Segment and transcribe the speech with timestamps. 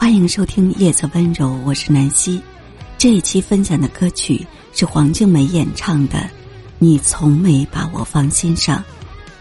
[0.00, 2.40] 欢迎收听《夜色温柔》，我是南希。
[2.96, 6.18] 这一期分享的歌曲是黄静梅演唱的
[6.78, 8.78] 《你从没把我放心上》，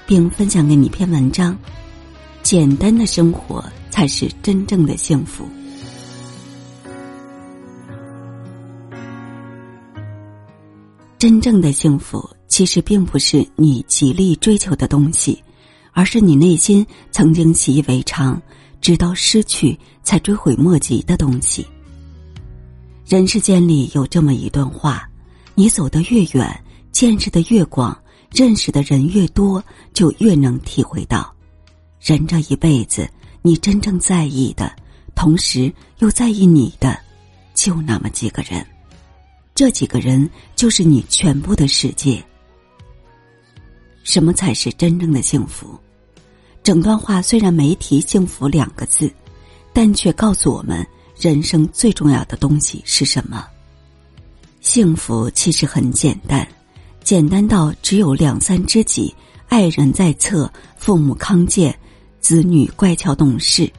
[0.08, 1.56] 并分享给你一篇文章：
[2.42, 5.48] 简单的生活才是真正的幸福。
[11.20, 15.42] 真正的幸福，其实并不是你极力追求的东西，
[15.92, 18.42] 而是你内心曾经习以为常，
[18.82, 21.66] 直到失去才追悔莫及的东西。
[23.06, 25.10] 人世间里有这么一段话：
[25.56, 27.98] 你走得越远，见识的越广，
[28.32, 29.64] 认识的人越多，
[29.94, 31.34] 就越能体会到，
[32.02, 33.10] 人这一辈子，
[33.42, 34.76] 你真正在意的，
[35.16, 37.00] 同时又在意你的，
[37.54, 38.66] 就那么几个人。
[39.56, 42.24] 这几个人就是你全部的世界。
[44.04, 45.80] 什么才是真正的幸福？
[46.68, 49.10] 整段话虽然没提“幸福”两个字，
[49.72, 50.86] 但却告诉我们
[51.18, 53.48] 人生最重要的东西是什么。
[54.60, 56.46] 幸福其实很简单，
[57.06, 59.16] 简单到只有两三知己、
[59.48, 61.74] 爱人在侧、父母康健、
[62.20, 63.72] 子女乖巧懂事。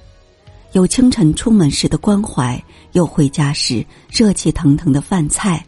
[0.73, 2.59] 有清晨出门时的关怀，
[2.93, 5.63] 有回家时热气腾腾的饭菜，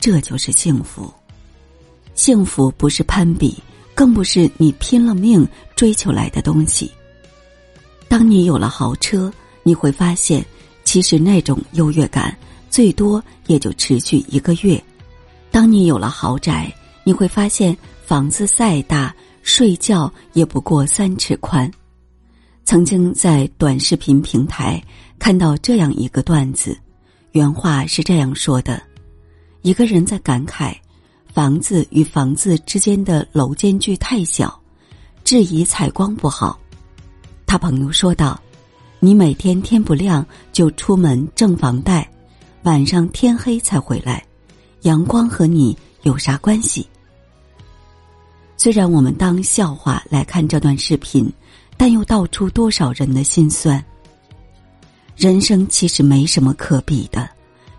[0.00, 1.12] 这就是幸福。
[2.14, 3.62] 幸福不是攀比，
[3.94, 6.90] 更不是你拼了命追求来的东西。
[8.08, 10.44] 当你有了豪车，你会发现，
[10.84, 12.36] 其实那种优越感
[12.68, 14.78] 最多也就持续一个月；
[15.50, 16.72] 当你有了豪宅，
[17.04, 21.70] 你会发现房子再大，睡觉也不过三尺宽。
[22.64, 24.82] 曾经在短视频平台
[25.18, 26.78] 看到这样一个段子，
[27.32, 28.82] 原话是这样说的：
[29.62, 30.74] 一个人在感慨，
[31.32, 34.60] 房子与房子之间的楼间距太小，
[35.24, 36.58] 质疑采光不好。
[37.46, 38.40] 他朋友说道
[39.00, 42.08] ：“你每天天不亮就出门挣房贷，
[42.62, 44.24] 晚上天黑才回来，
[44.82, 46.86] 阳光和你有啥关系？”
[48.56, 51.32] 虽然我们当笑话来看这段视频。
[51.74, 53.84] 但又道出多少人的心酸。
[55.16, 57.28] 人生其实没什么可比的，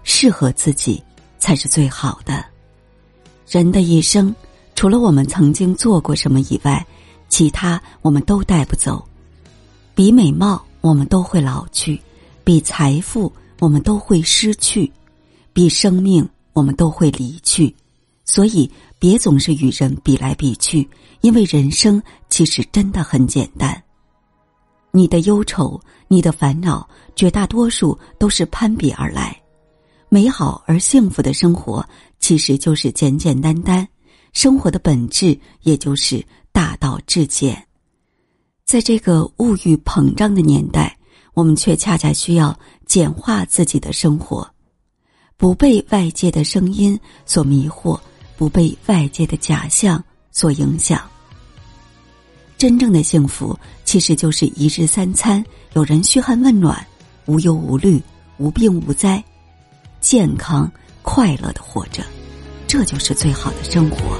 [0.03, 1.02] 适合自己
[1.40, 2.44] 才是最好的。
[3.53, 4.34] 人的一生，
[4.74, 6.84] 除了我们曾经做过什么以外，
[7.30, 9.08] 其他我们都带不走。
[9.94, 11.96] 比美貌，我们都会老去；
[12.44, 14.92] 比财富，我们都会失去；
[15.53, 17.72] 比生命，我们都会离去。
[18.25, 20.90] 所以，别总是与人比来比去，
[21.22, 23.80] 因为人生其实真的很简单。
[24.90, 29.40] 你的忧愁，你的烦恼，绝大多数都是攀比而来。
[30.09, 31.88] 美好而幸福的生活，
[32.23, 33.85] 其实就是简简单单。
[34.31, 37.61] 生活的本质，也就是大道至简。
[38.63, 40.97] 在这个物欲膨胀的年代，
[41.33, 44.50] 我们却恰恰需要简化自己的生活，
[45.35, 48.00] 不被外界的声音所迷惑，
[48.38, 50.01] 不被外界的假象
[50.31, 51.01] 所影响。
[52.57, 56.88] 真正的幸福，其实就是一日三餐有人嘘寒问暖，
[57.25, 58.01] 无忧无虑，
[58.38, 59.22] 无病无灾，
[60.00, 60.72] 健康
[61.03, 62.02] 快乐的活着，
[62.66, 64.18] 这就是最好的生活。